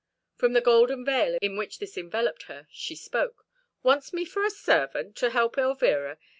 [0.35, 3.45] From the golden veil in which this enveloped her she spoke:
[3.83, 6.17] "Wants me for a servant to help Elvira?